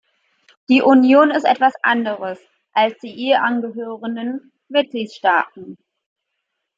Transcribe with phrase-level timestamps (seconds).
[0.67, 2.39] Die Union ist etwas anderes
[2.73, 5.77] als die ihr angehörenden Mitgliedstaaten.